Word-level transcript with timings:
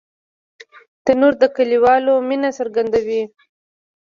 تنور 1.05 1.33
د 1.41 1.43
کلیوالو 1.55 2.13
مینه 2.27 2.49
څرګندوي 2.57 3.21